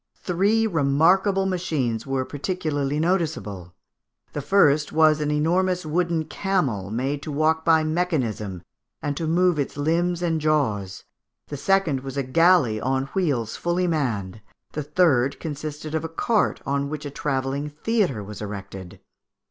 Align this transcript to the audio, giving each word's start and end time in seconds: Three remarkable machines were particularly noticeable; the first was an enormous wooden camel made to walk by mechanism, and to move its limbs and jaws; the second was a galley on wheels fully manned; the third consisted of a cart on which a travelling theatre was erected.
Three 0.23 0.65
remarkable 0.65 1.45
machines 1.45 2.07
were 2.07 2.25
particularly 2.25 2.99
noticeable; 2.99 3.75
the 4.33 4.41
first 4.41 4.91
was 4.91 5.21
an 5.21 5.29
enormous 5.29 5.85
wooden 5.85 6.23
camel 6.25 6.89
made 6.89 7.21
to 7.21 7.31
walk 7.31 7.63
by 7.63 7.83
mechanism, 7.83 8.63
and 9.03 9.15
to 9.15 9.27
move 9.27 9.59
its 9.59 9.77
limbs 9.77 10.23
and 10.23 10.41
jaws; 10.41 11.03
the 11.49 11.55
second 11.55 11.99
was 11.99 12.17
a 12.17 12.23
galley 12.23 12.81
on 12.81 13.11
wheels 13.13 13.55
fully 13.55 13.85
manned; 13.85 14.41
the 14.71 14.81
third 14.81 15.39
consisted 15.39 15.93
of 15.93 16.03
a 16.03 16.09
cart 16.09 16.63
on 16.65 16.89
which 16.89 17.05
a 17.05 17.11
travelling 17.11 17.69
theatre 17.69 18.23
was 18.23 18.41
erected. 18.41 18.99